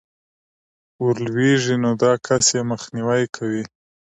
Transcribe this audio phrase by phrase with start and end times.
[1.03, 3.63] ورلوېږي، نو دا كس ئې مخنيوى كوي